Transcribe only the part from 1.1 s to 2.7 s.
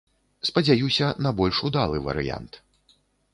на больш удалы варыянт.